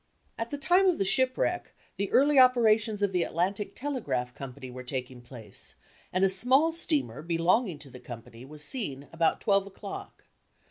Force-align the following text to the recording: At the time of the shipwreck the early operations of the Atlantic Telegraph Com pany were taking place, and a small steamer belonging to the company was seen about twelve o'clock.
At 0.35 0.49
the 0.49 0.57
time 0.57 0.87
of 0.87 0.97
the 0.97 1.05
shipwreck 1.05 1.75
the 1.97 2.11
early 2.11 2.39
operations 2.39 3.03
of 3.03 3.11
the 3.11 3.21
Atlantic 3.21 3.75
Telegraph 3.75 4.33
Com 4.33 4.51
pany 4.55 4.73
were 4.73 4.81
taking 4.81 5.21
place, 5.21 5.75
and 6.11 6.25
a 6.25 6.29
small 6.29 6.71
steamer 6.71 7.21
belonging 7.21 7.77
to 7.77 7.89
the 7.91 7.99
company 7.99 8.43
was 8.43 8.63
seen 8.63 9.07
about 9.13 9.41
twelve 9.41 9.67
o'clock. 9.67 10.25